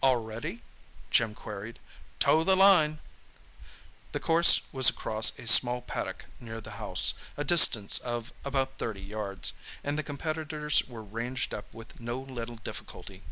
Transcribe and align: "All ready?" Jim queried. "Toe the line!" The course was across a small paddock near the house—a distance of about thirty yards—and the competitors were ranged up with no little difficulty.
"All 0.00 0.16
ready?" 0.16 0.62
Jim 1.10 1.34
queried. 1.34 1.80
"Toe 2.18 2.42
the 2.44 2.56
line!" 2.56 2.98
The 4.12 4.18
course 4.18 4.62
was 4.72 4.88
across 4.88 5.38
a 5.38 5.46
small 5.46 5.82
paddock 5.82 6.24
near 6.40 6.62
the 6.62 6.70
house—a 6.80 7.44
distance 7.44 7.98
of 7.98 8.32
about 8.42 8.78
thirty 8.78 9.02
yards—and 9.02 9.98
the 9.98 10.02
competitors 10.02 10.82
were 10.88 11.04
ranged 11.04 11.52
up 11.52 11.74
with 11.74 12.00
no 12.00 12.18
little 12.20 12.56
difficulty. 12.56 13.22